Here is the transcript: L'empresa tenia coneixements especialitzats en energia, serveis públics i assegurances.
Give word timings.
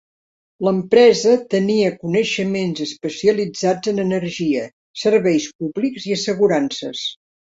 L'empresa 0.67 1.33
tenia 1.55 1.91
coneixements 2.05 2.81
especialitzats 2.87 3.91
en 3.93 4.03
energia, 4.05 4.65
serveis 5.05 5.47
públics 5.61 6.11
i 6.13 6.17
assegurances. 6.19 7.07